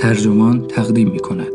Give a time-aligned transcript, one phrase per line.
[0.00, 1.52] ترجمان تقدیم می کند.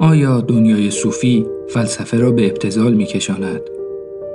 [0.00, 3.60] آیا دنیای صوفی فلسفه را به ابتذال می کشاند؟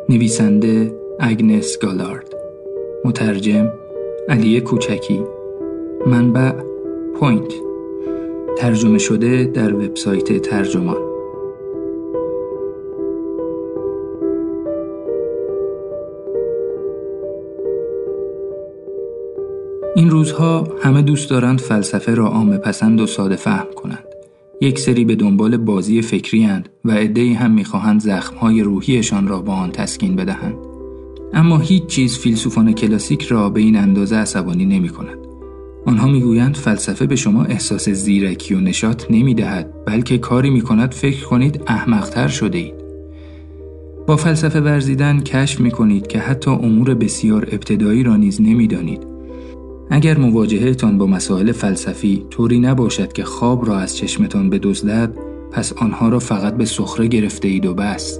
[0.10, 2.36] نویسنده اگنس کالارد
[3.06, 3.70] مترجم
[4.30, 5.22] علی کوچکی
[6.08, 6.52] منبع
[7.20, 7.54] پوینت
[8.58, 11.13] ترجمه شده در وبسایت ترجمان
[19.96, 24.04] این روزها همه دوست دارند فلسفه را عام پسند و ساده فهم کنند.
[24.62, 29.54] یک سری به دنبال بازی فکری هند و عدهای هم می‌خواهند زخمهای روحیشان را با
[29.54, 30.56] آن تسکین بدهند.
[31.34, 35.18] اما هیچ چیز فیلسوفان کلاسیک را به این اندازه عصبانی نمی کند.
[35.86, 40.94] آنها می‌گویند فلسفه به شما احساس زیرکی و نشاط نمی دهد بلکه کاری می کند
[40.94, 42.74] فکر کنید احمقتر شده اید.
[44.08, 49.13] با فلسفه ورزیدن کشف می کنید که حتی امور بسیار ابتدایی را نیز نمی دانید.
[49.90, 55.18] اگر مواجهتان با مسائل فلسفی طوری نباشد که خواب را از چشمتان بدزدد
[55.52, 58.20] پس آنها را فقط به سخره گرفته اید و بس.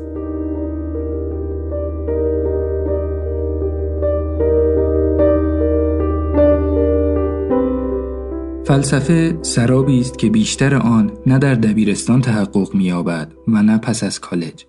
[8.66, 14.20] فلسفه سرابی است که بیشتر آن نه در دبیرستان تحقق می‌یابد و نه پس از
[14.20, 14.66] کالج.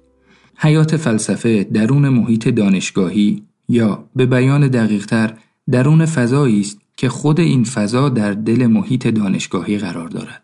[0.56, 5.34] حیات فلسفه درون محیط دانشگاهی یا به بیان دقیقتر
[5.70, 10.42] درون فضایی است که خود این فضا در دل محیط دانشگاهی قرار دارد.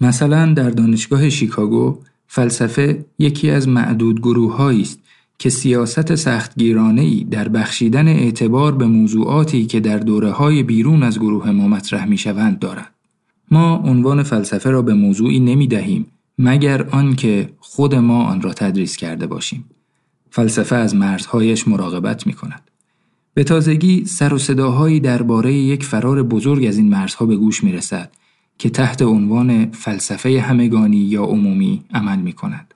[0.00, 4.98] مثلا در دانشگاه شیکاگو فلسفه یکی از معدود گروه است
[5.38, 11.18] که سیاست سختگیرانه ای در بخشیدن اعتبار به موضوعاتی که در دوره های بیرون از
[11.18, 12.90] گروه ما مطرح می شوند دارد.
[13.50, 16.06] ما عنوان فلسفه را به موضوعی نمی دهیم
[16.38, 19.64] مگر آنکه خود ما آن را تدریس کرده باشیم.
[20.30, 22.70] فلسفه از مرزهایش مراقبت می کند.
[23.34, 27.72] به تازگی سر و صداهایی درباره یک فرار بزرگ از این مرزها به گوش می
[27.72, 28.10] رسد
[28.58, 32.74] که تحت عنوان فلسفه همگانی یا عمومی عمل می کند.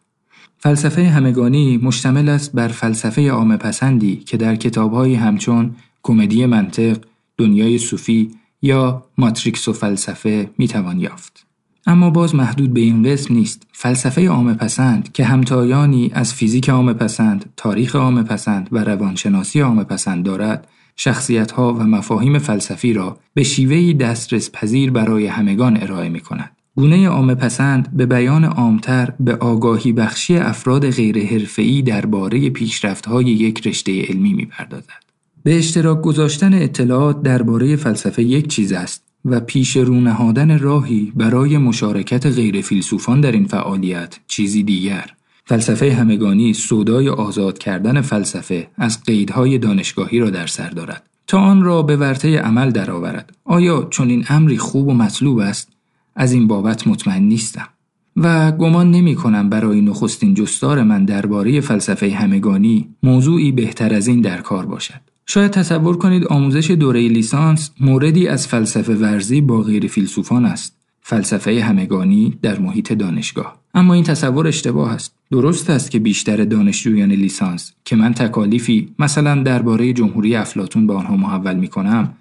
[0.59, 6.99] فلسفه همگانی مشتمل است بر فلسفه عام پسندی که در کتابهایی همچون کمدی منطق،
[7.37, 8.31] دنیای صوفی
[8.63, 11.48] یا ماتریکس و فلسفه می توان یافت.
[11.89, 16.93] اما باز محدود به این قسم نیست فلسفه عام پسند که همتایانی از فیزیک عام
[16.93, 23.19] پسند، تاریخ عام پسند و روانشناسی عام پسند دارد شخصیت ها و مفاهیم فلسفی را
[23.35, 26.51] به شیوهی دسترس پذیر برای همگان ارائه می کند.
[26.77, 33.67] گونه عام پسند به بیان عامتر به آگاهی بخشی افراد غیر حرفه‌ای درباره پیشرفت‌های یک
[33.67, 35.05] رشته علمی می‌پردازد.
[35.43, 41.59] به اشتراک گذاشتن اطلاعات درباره فلسفه یک چیز است و پیش رو نهادن راهی برای
[41.59, 45.11] مشارکت غیر فیلسوفان در این فعالیت چیزی دیگر.
[45.45, 51.63] فلسفه همگانی سودای آزاد کردن فلسفه از قیدهای دانشگاهی را در سر دارد تا آن
[51.63, 53.33] را به ورطه عمل درآورد.
[53.45, 55.69] آیا چون این امری خوب و مطلوب است؟
[56.17, 57.69] از این بابت مطمئن نیستم.
[58.17, 64.21] و گمان نمی کنم برای نخستین جستار من درباره فلسفه همگانی موضوعی بهتر از این
[64.21, 65.01] در کار باشد.
[65.31, 70.77] شاید تصور کنید آموزش دوره لیسانس موردی از فلسفه ورزی با غیر فیلسوفان است.
[71.01, 73.59] فلسفه همگانی در محیط دانشگاه.
[73.75, 75.15] اما این تصور اشتباه است.
[75.31, 81.17] درست است که بیشتر دانشجویان لیسانس که من تکالیفی مثلا درباره جمهوری افلاتون به آنها
[81.17, 82.15] محول می کنم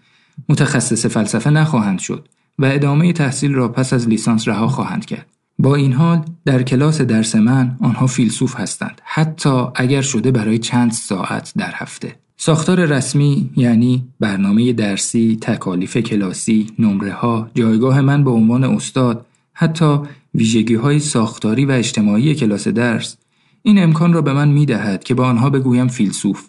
[0.49, 2.27] متخصص فلسفه نخواهند شد
[2.59, 5.27] و ادامه تحصیل را پس از لیسانس رها خواهند کرد.
[5.59, 10.91] با این حال در کلاس درس من آنها فیلسوف هستند حتی اگر شده برای چند
[10.91, 18.31] ساعت در هفته ساختار رسمی یعنی برنامه درسی، تکالیف کلاسی، نمره ها، جایگاه من به
[18.31, 19.99] عنوان استاد، حتی
[20.35, 23.17] ویژگی های ساختاری و اجتماعی کلاس درس
[23.63, 26.43] این امکان را به من می دهد که با آنها بگویم فیلسوف.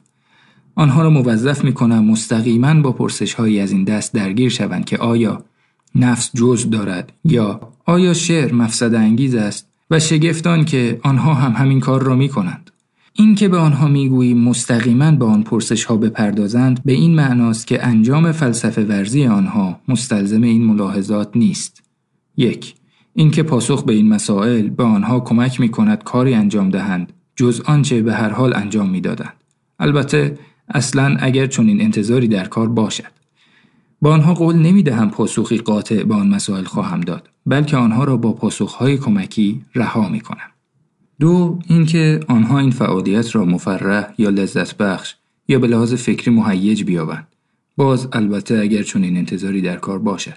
[0.74, 4.98] آنها را موظف می کنم مستقیما با پرسش هایی از این دست درگیر شوند که
[4.98, 5.44] آیا
[5.94, 11.80] نفس جز دارد یا آیا شعر مفسد انگیز است و شگفتان که آنها هم همین
[11.80, 12.70] کار را می کنند.
[13.20, 17.86] این که به آنها می‌گوییم مستقیما به آن پرسش ها بپردازند به این معناست که
[17.86, 21.82] انجام فلسفه ورزی آنها مستلزم این ملاحظات نیست.
[22.36, 22.74] یک
[23.14, 28.02] اینکه پاسخ به این مسائل به آنها کمک می کند کاری انجام دهند جز آنچه
[28.02, 29.34] به هر حال انجام می‌دادند.
[29.78, 30.38] البته
[30.68, 33.12] اصلا اگر چنین انتظاری در کار باشد.
[34.00, 38.16] با آنها قول نمی دهم پاسخی قاطع به آن مسائل خواهم داد بلکه آنها را
[38.16, 40.50] با پاسخهای کمکی رها می کنم.
[41.20, 45.14] دو اینکه آنها این فعالیت را مفرح یا لذت بخش
[45.48, 47.26] یا به لحاظ فکری مهیج بیابند.
[47.76, 50.36] باز البته اگر چون این انتظاری در کار باشد.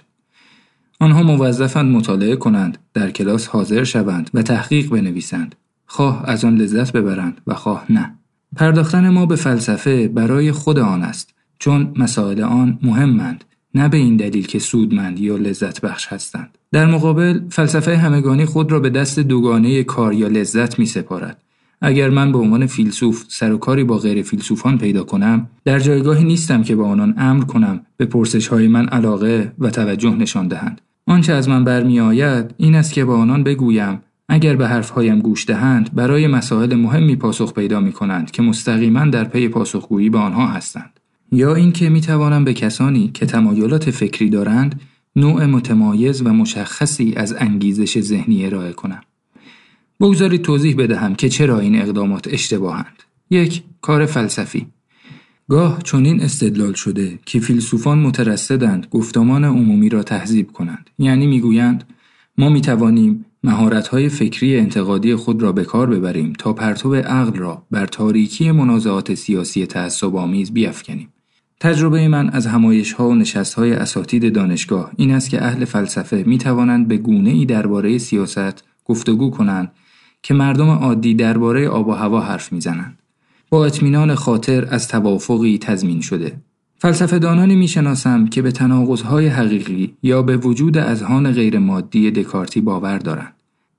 [1.00, 5.54] آنها موظفند مطالعه کنند در کلاس حاضر شوند و تحقیق بنویسند.
[5.86, 8.14] خواه از آن لذت ببرند و خواه نه.
[8.56, 13.44] پرداختن ما به فلسفه برای خود آن است چون مسائل آن مهمند.
[13.74, 16.58] نه به این دلیل که سودمند یا لذت بخش هستند.
[16.72, 21.42] در مقابل فلسفه همگانی خود را به دست دوگانه کار یا لذت می سپارد
[21.84, 26.24] اگر من به عنوان فیلسوف سر و کاری با غیر فیلسوفان پیدا کنم در جایگاهی
[26.24, 30.80] نیستم که به آنان امر کنم به پرسش های من علاقه و توجه نشان دهند.
[31.06, 35.46] آنچه از من برمی آید این است که به آنان بگویم اگر به حرفهایم گوش
[35.46, 40.46] دهند برای مسائل مهمی پاسخ پیدا می کنند که مستقیما در پی پاسخگویی به آنها
[40.46, 41.00] هستند.
[41.32, 44.80] یا اینکه می توانم به کسانی که تمایلات فکری دارند
[45.16, 49.00] نوع متمایز و مشخصی از انگیزش ذهنی ارائه کنم.
[50.00, 53.02] بگذارید توضیح بدهم که چرا این اقدامات اشتباهند.
[53.30, 54.66] یک کار فلسفی.
[55.48, 60.90] گاه چنین استدلال شده که فیلسوفان مترصدند گفتمان عمومی را تهذیب کنند.
[60.98, 61.84] یعنی می‌گویند
[62.38, 67.66] ما می توانیم مهارت‌های فکری انتقادی خود را به کار ببریم تا پرتو عقل را
[67.70, 71.08] بر تاریکی منازعات سیاسی تعصب‌آمیز بیافکنیم.
[71.62, 76.24] تجربه من از همایش ها و نشست های اساتید دانشگاه این است که اهل فلسفه
[76.26, 79.72] می توانند به گونه ای درباره سیاست گفتگو کنند
[80.22, 82.98] که مردم عادی درباره آب و هوا حرف می‌زنند.
[83.50, 86.32] با اطمینان خاطر از توافقی تضمین شده.
[86.78, 93.34] فلسفه دانانی می‌شناسم که به تناقضهای حقیقی یا به وجود اذهان غیرمادی دکارتی باور دارند.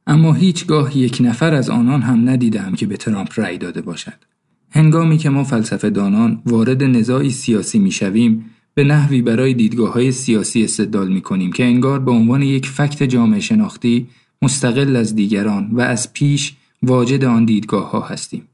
[0.08, 4.33] اما هیچگاه یک نفر از آنان هم ندیدم که به ترامپ رأی داده باشد.
[4.76, 10.64] هنگامی که ما فلسفه دانان وارد نزاعی سیاسی می‌شویم به نحوی برای دیدگاه های سیاسی
[10.64, 14.08] استدلال می کنیم که انگار به عنوان یک فکت جامعه شناختی
[14.42, 16.54] مستقل از دیگران و از پیش
[16.84, 18.48] واجد آن دیدگاه ها هستیم.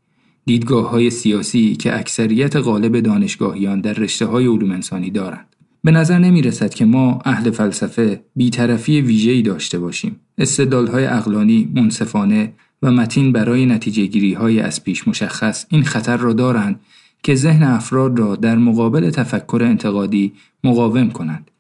[0.46, 5.56] دیدگاه های سیاسی که اکثریت غالب دانشگاهیان در رشته های علوم انسانی دارند.
[5.84, 10.16] به نظر نمی رسد که ما اهل فلسفه بیطرفی ویژه‌ای داشته باشیم.
[10.38, 12.54] استدلال های اقلانی، منصفانه
[12.84, 16.80] و متین برای نتیجه گیری های از پیش مشخص این خطر را دارند
[17.24, 20.34] که ذهن افراد را در مقابل تفکر انتقادی
[20.64, 21.52] مقاوم کنند.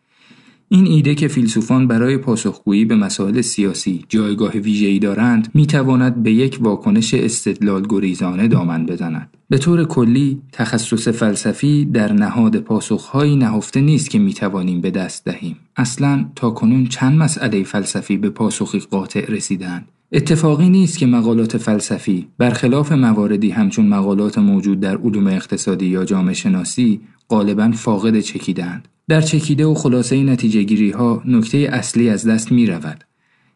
[0.71, 6.57] این ایده که فیلسوفان برای پاسخگویی به مسائل سیاسی جایگاه ویژه‌ای دارند می‌تواند به یک
[6.61, 9.37] واکنش استدلال گریزانه دامن بزند.
[9.49, 15.57] به طور کلی تخصص فلسفی در نهاد پاسخهایی نهفته نیست که می‌توانیم به دست دهیم.
[15.75, 22.27] اصلا تا کنون چند مسئله فلسفی به پاسخی قاطع رسیدند اتفاقی نیست که مقالات فلسفی
[22.37, 29.21] برخلاف مواردی همچون مقالات موجود در علوم اقتصادی یا جامعه شناسی غالبا فاقد چکیدند در
[29.21, 33.03] چکیده و خلاصه نتیجه گیری ها نکته اصلی از دست می رود.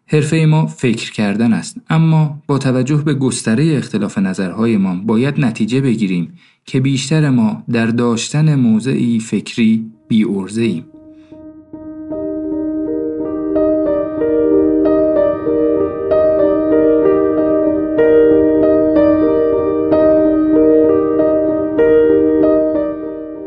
[0.05, 6.33] حرفه ما فکر کردن است اما با توجه به گستره اختلاف نظرهایمان باید نتیجه بگیریم
[6.65, 10.23] که بیشتر ما در داشتن موضعی فکری بی
[10.57, 10.85] ایم.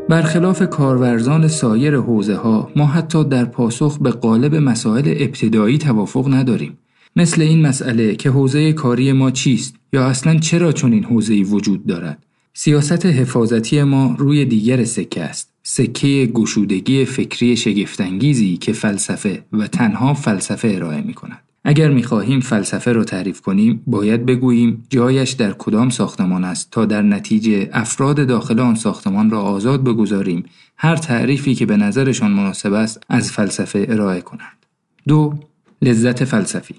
[0.08, 6.79] برخلاف کارورزان سایر حوزه ها ما حتی در پاسخ به قالب مسائل ابتدایی توافق نداریم.
[7.17, 11.87] مثل این مسئله که حوزه کاری ما چیست یا اصلا چرا چون این حوزه‌ای وجود
[11.87, 12.26] دارد.
[12.55, 15.53] سیاست حفاظتی ما روی دیگر سکه است.
[15.62, 22.93] سکه گشودگی فکری شگفتانگیزی که فلسفه و تنها فلسفه ارائه می کند اگر می‌خواهیم فلسفه
[22.93, 28.61] را تعریف کنیم باید بگوییم جایش در کدام ساختمان است تا در نتیجه افراد داخل
[28.61, 30.45] آن ساختمان را آزاد بگذاریم
[30.76, 34.67] هر تعریفی که به نظرشان مناسب است از فلسفه ارائه کنند.
[35.09, 35.35] دو
[35.83, 36.75] لذت فلسفی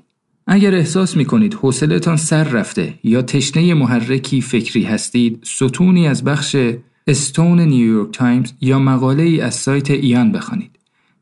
[0.48, 6.56] اگر احساس می کنید حوصلتان سر رفته یا تشنه محرکی فکری هستید ستونی از بخش
[7.08, 10.77] استون نیویورک تایمز یا مقاله ای از سایت ایان بخوانید.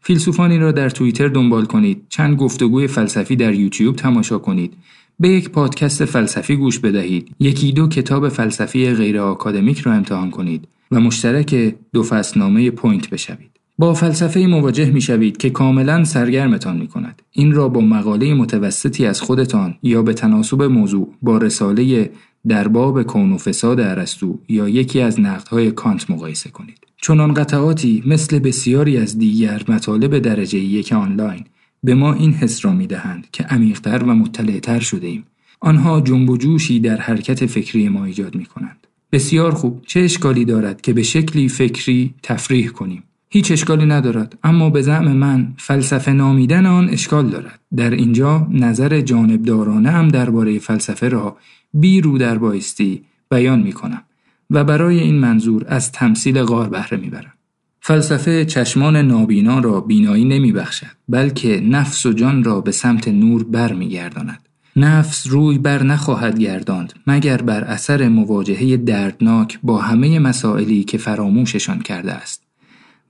[0.08, 4.74] فیلسوفانی را در توییتر دنبال کنید، چند گفتگوی فلسفی در یوتیوب تماشا کنید،
[5.20, 10.68] به یک پادکست فلسفی گوش بدهید، یکی دو کتاب فلسفی غیر آکادمیک را امتحان کنید
[10.92, 13.50] و مشترک دو فصلنامه پوینت بشوید.
[13.78, 17.22] با فلسفه مواجه می شوید که کاملا سرگرمتان می کند.
[17.32, 22.12] این را با مقاله متوسطی از خودتان یا به تناسب موضوع با رساله
[22.48, 26.85] در باب کون و فساد ارسطو یا یکی از نقدهای کانت مقایسه کنید.
[27.06, 31.44] چنان قطعاتی مثل بسیاری از دیگر مطالب درجه یک آنلاین
[31.84, 35.24] به ما این حس را می دهند که عمیقتر و مطلعتر شده ایم.
[35.60, 38.88] آنها جنب و جوشی در حرکت فکری ما ایجاد می کنند.
[39.12, 44.70] بسیار خوب چه اشکالی دارد که به شکلی فکری تفریح کنیم هیچ اشکالی ندارد اما
[44.70, 51.10] به زعم من فلسفه نامیدن آن اشکال دارد در اینجا نظر جانبدارانه هم درباره فلسفه
[51.10, 51.38] را
[51.74, 54.02] بی رو در بایستی بیان می کنم
[54.50, 57.34] و برای این منظور از تمثیل غار بهره می‌برم.
[57.82, 63.44] فلسفه چشمان نابینا را بینایی نمی بخشد بلکه نفس و جان را به سمت نور
[63.44, 64.40] بر می گرداند.
[64.76, 71.80] نفس روی بر نخواهد گرداند مگر بر اثر مواجهه دردناک با همه مسائلی که فراموششان
[71.80, 72.44] کرده است.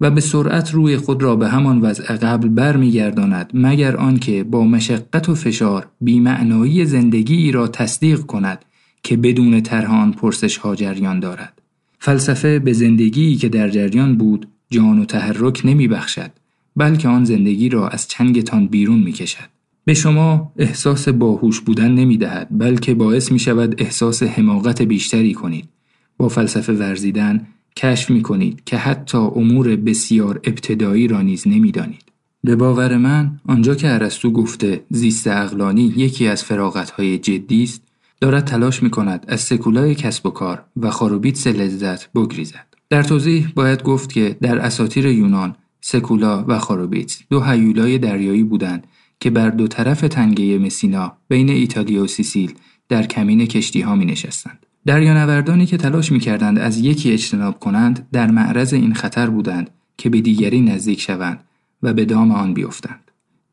[0.02, 5.30] و به سرعت روی خود را به همان وضع قبل برمیگرداند مگر آنکه با مشقت
[5.30, 8.66] و فشار بیمعنایی زندگی را تصدیق کند
[9.06, 11.62] که بدون طرح پرسش ها جریان دارد
[12.00, 16.32] فلسفه به زندگی که در جریان بود جان و تحرک نمی بخشد
[16.76, 19.50] بلکه آن زندگی را از چنگتان بیرون می کشد.
[19.86, 25.70] به شما احساس باهوش بودن نمی دهد بلکه باعث می شود احساس حماقت بیشتری کنید.
[26.18, 32.04] با فلسفه ورزیدن کشف می کنید که حتی امور بسیار ابتدایی را نیز نمی دانید.
[32.44, 37.82] به باور من آنجا که ارسطو گفته زیست اقلانی یکی از فراغتهای جدی است
[38.22, 42.66] دارد تلاش می کند از سکولای کسب و کار و خاروبیتس لذت بگریزد.
[42.90, 48.88] در توضیح باید گفت که در اساطیر یونان سکولا و خاروبیتس دو هیولای دریایی بودند
[49.20, 52.54] که بر دو طرف تنگه مسینا بین ایتالیا و سیسیل
[52.90, 54.66] در کمین کشتی ها می نشستند.
[54.86, 60.10] دریانوردانی که تلاش می کردند از یکی اجتناب کنند در معرض این خطر بودند که
[60.10, 61.44] به دیگری نزدیک شوند
[61.84, 63.05] و به دام آن بیفتند.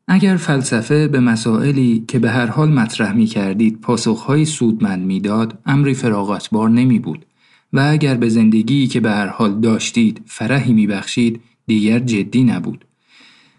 [0.07, 5.93] اگر فلسفه به مسائلی که به هر حال مطرح می کردید پاسخهایی سودمند می‌داد امری
[5.93, 7.25] فراغتبار نمی بود
[7.73, 12.85] و اگر به زندگی که به هر حال داشتید فرحی می بخشید دیگر جدی نبود.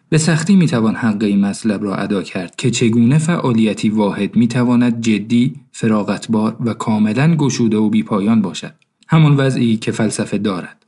[0.08, 4.48] به سختی می توان حق این مطلب را ادا کرد که چگونه فعالیتی واحد می
[4.48, 8.74] تواند جدی، فراغتبار و کاملا گشوده و بیپایان باشد.
[9.08, 10.83] همان وضعی که فلسفه دارد.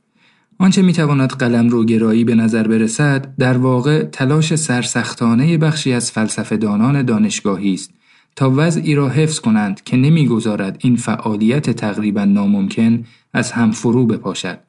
[0.59, 6.11] آنچه می تواند قلم رو گرایی به نظر برسد در واقع تلاش سرسختانه بخشی از
[6.11, 7.91] فلسفه دانان دانشگاهی است
[8.35, 14.59] تا وضعی را حفظ کنند که نمی‌گذارد این فعالیت تقریبا ناممکن از هم فرو بپاشد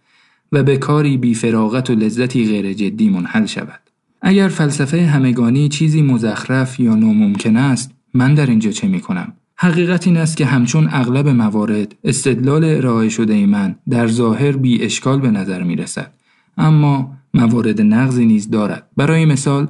[0.53, 3.81] و به کاری بی فراغت و لذتی غیر جدی منحل شود.
[4.23, 10.07] اگر فلسفه همگانی چیزی مزخرف یا ناممکن است من در اینجا چه می کنم؟ حقیقت
[10.07, 15.31] این است که همچون اغلب موارد استدلال ارائه شده من در ظاهر بی اشکال به
[15.31, 16.13] نظر می رسد.
[16.59, 18.87] اما موارد نقضی نیز دارد.
[18.97, 19.69] برای مثال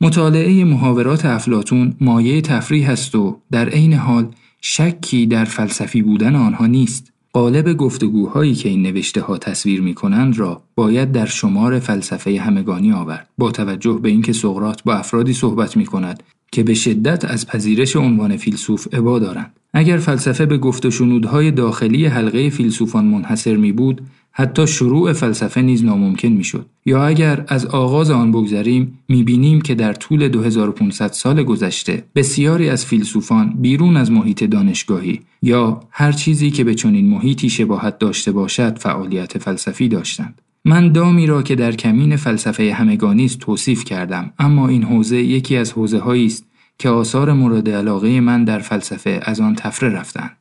[0.00, 4.26] مطالعه محاورات افلاتون مایه تفریح است و در عین حال
[4.60, 7.12] شکی در فلسفی بودن آنها نیست.
[7.32, 12.92] قالب گفتگوهایی که این نوشته ها تصویر می کنند را باید در شمار فلسفه همگانی
[12.92, 16.22] آورد با توجه به اینکه سقراط با افرادی صحبت می کند
[16.52, 19.52] که به شدت از پذیرش عنوان فیلسوف عبا دارند.
[19.74, 24.00] اگر فلسفه به گفت و شنودهای داخلی حلقه فیلسوفان منحصر می بود
[24.32, 26.66] حتی شروع فلسفه نیز ناممکن می‌شد.
[26.86, 32.86] یا اگر از آغاز آن بگذریم می‌بینیم که در طول 2500 سال گذشته بسیاری از
[32.86, 38.78] فیلسوفان بیرون از محیط دانشگاهی یا هر چیزی که به چنین محیطی شباهت داشته باشد
[38.78, 40.40] فعالیت فلسفی داشتند.
[40.64, 45.56] من دامی را که در کمین فلسفه همگانی است توصیف کردم اما این حوزه یکی
[45.56, 46.46] از حوزه هایی است
[46.78, 50.36] که آثار مورد علاقه من در فلسفه از آن تفره رفتند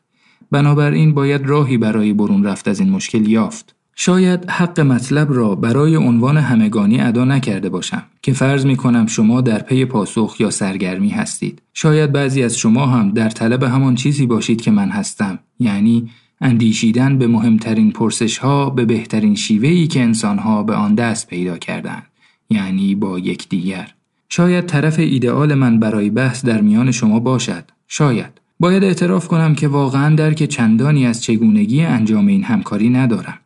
[0.52, 5.96] بنابراین باید راهی برای برون رفت از این مشکل یافت شاید حق مطلب را برای
[5.96, 11.10] عنوان همگانی ادا نکرده باشم که فرض می کنم شما در پی پاسخ یا سرگرمی
[11.10, 11.62] هستید.
[11.74, 16.10] شاید بعضی از شما هم در طلب همان چیزی باشید که من هستم یعنی
[16.44, 21.58] اندیشیدن به مهمترین پرسش ها به بهترین شیوهی که انسان ها به آن دست پیدا
[21.58, 22.04] کردند
[22.50, 23.94] یعنی با یکدیگر.
[24.30, 27.64] شاید طرف ایدئال من برای بحث در میان شما باشد.
[27.88, 28.42] شاید.
[28.60, 33.40] باید اعتراف کنم که واقعا درک چندانی از چگونگی انجام این همکاری ندارم.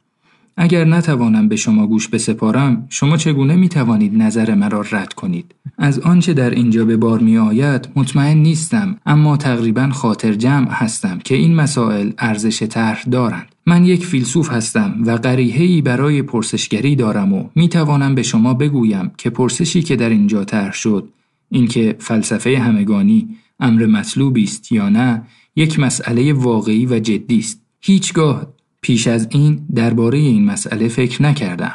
[0.57, 5.99] اگر نتوانم به شما گوش بسپارم شما چگونه می توانید نظر مرا رد کنید؟ از
[5.99, 11.35] آنچه در اینجا به بار می آید مطمئن نیستم اما تقریبا خاطر جمع هستم که
[11.35, 13.47] این مسائل ارزش طرح دارند.
[13.65, 19.11] من یک فیلسوف هستم و غریحه‌ای برای پرسشگری دارم و می توانم به شما بگویم
[19.17, 21.09] که پرسشی که در اینجا طرح شد
[21.49, 23.27] اینکه فلسفه همگانی
[23.59, 25.21] امر مطلوبی است یا نه
[25.55, 27.61] یک مسئله واقعی و جدی است.
[27.81, 28.47] هیچگاه
[28.81, 31.73] پیش از این درباره این مسئله فکر نکردم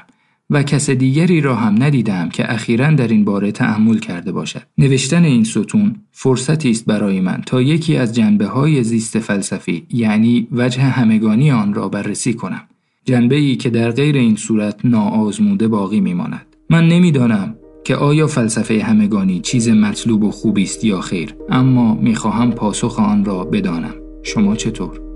[0.51, 4.63] و کس دیگری را هم ندیدم که اخیرا در این باره تأمل کرده باشد.
[4.79, 10.49] نوشتن این ستون فرصتی است برای من تا یکی از جنبه های زیست فلسفی یعنی
[10.53, 12.63] وجه همگانی آن را بررسی کنم.
[13.05, 16.47] جنبه ای که در غیر این صورت ناآزموده باقی میماند.
[16.71, 17.55] من نمی‌دانم
[17.85, 23.25] که آیا فلسفه همگانی چیز مطلوب و خوبی است یا خیر اما می‌خواهم پاسخ آن
[23.25, 23.95] را بدانم.
[24.23, 25.12] شما چطور؟